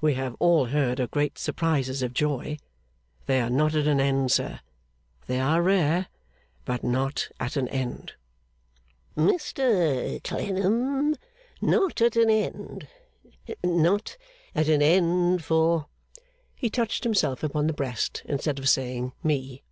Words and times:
We 0.00 0.14
have 0.14 0.36
all 0.38 0.64
heard 0.64 1.00
of 1.00 1.10
great 1.10 1.36
surprises 1.36 2.02
of 2.02 2.14
joy. 2.14 2.56
They 3.26 3.42
are 3.42 3.50
not 3.50 3.74
at 3.74 3.86
an 3.86 4.00
end, 4.00 4.32
sir. 4.32 4.60
They 5.26 5.38
are 5.38 5.60
rare, 5.60 6.06
but 6.64 6.82
not 6.82 7.28
at 7.38 7.56
an 7.58 7.68
end.' 7.68 8.14
'Mr 9.18 10.24
Clennam? 10.24 11.14
Not 11.60 12.00
at 12.00 12.16
an 12.16 12.30
end? 12.30 12.88
Not 13.62 14.16
at 14.54 14.68
an 14.70 14.80
end 14.80 15.44
for' 15.44 15.88
He 16.54 16.70
touched 16.70 17.04
himself 17.04 17.42
upon 17.42 17.66
the 17.66 17.74
breast, 17.74 18.22
instead 18.24 18.58
of 18.58 18.70
saying 18.70 19.12
'me. 19.22 19.62